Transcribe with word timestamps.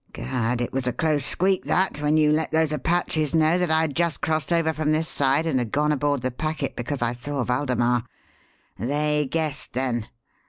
Gad! 0.13 0.61
it 0.61 0.73
was 0.73 0.87
a 0.87 0.93
close 0.93 1.23
squeak 1.23 1.65
that, 1.65 2.01
when 2.01 2.17
you 2.17 2.31
let 2.31 2.49
those 2.49 2.71
Apaches 2.71 3.35
know 3.35 3.59
that 3.59 3.69
I 3.69 3.81
had 3.81 3.95
just 3.95 4.19
crossed 4.19 4.51
over 4.51 4.73
from 4.73 4.91
this 4.93 5.07
side 5.07 5.45
and 5.45 5.59
had 5.59 5.71
gone 5.71 5.91
aboard 5.91 6.23
the 6.23 6.31
packet 6.31 6.75
because 6.75 7.03
I 7.03 7.13
saw 7.13 7.43
Waldemar. 7.43 8.03
They 8.79 9.27
guessed 9.29 9.73
then. 9.73 10.07